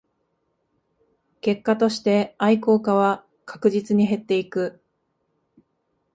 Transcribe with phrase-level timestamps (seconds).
[1.41, 4.81] 結果として愛好家は確実に減っていく